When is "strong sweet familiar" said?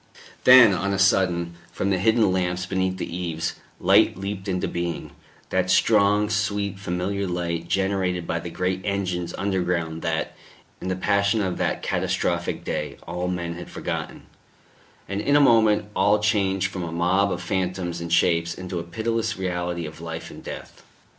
5.69-7.27